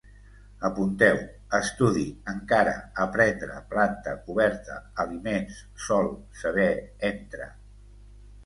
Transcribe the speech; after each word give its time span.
Apunteu: 0.69 1.19
estudi, 1.57 2.05
encara, 2.33 2.73
aprendre, 3.05 3.59
planta, 3.75 4.15
coberta, 4.31 4.79
aliments, 5.05 5.61
sol, 5.89 6.11
saber, 6.45 6.73
entre 7.13 7.51